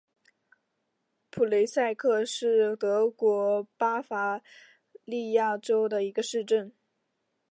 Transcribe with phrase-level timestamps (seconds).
[1.29, 4.41] 普雷塞克是德国巴伐
[5.05, 6.73] 利亚州的一个市镇。